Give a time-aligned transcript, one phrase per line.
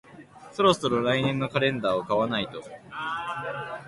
[0.51, 2.63] そろそろ来年のカレンダーを買わないと